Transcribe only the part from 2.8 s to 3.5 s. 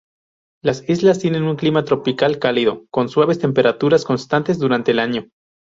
con suaves